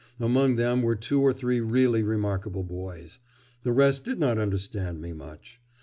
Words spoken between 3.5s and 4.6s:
the rest did not